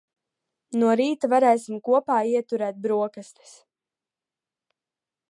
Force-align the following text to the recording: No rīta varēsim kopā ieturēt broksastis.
No 0.83 0.93
rīta 1.01 1.27
varēsim 1.33 1.75
kopā 1.89 2.15
ieturēt 2.29 2.79
broksastis. 2.85 3.53